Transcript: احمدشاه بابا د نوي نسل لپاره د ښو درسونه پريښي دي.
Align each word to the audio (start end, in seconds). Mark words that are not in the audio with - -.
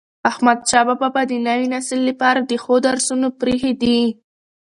احمدشاه 0.29 0.85
بابا 1.01 1.21
د 1.29 1.33
نوي 1.47 1.67
نسل 1.73 1.99
لپاره 2.09 2.39
د 2.43 2.51
ښو 2.63 2.75
درسونه 2.87 3.27
پريښي 3.41 3.73
دي. 3.81 3.99